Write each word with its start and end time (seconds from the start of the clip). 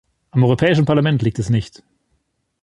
Am 0.31 0.41
Europäischen 0.43 0.85
Parlament 0.85 1.21
liegt 1.21 1.37
es 1.37 1.51
nicht. 1.51 1.83